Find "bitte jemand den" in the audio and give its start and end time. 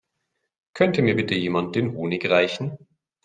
1.15-1.93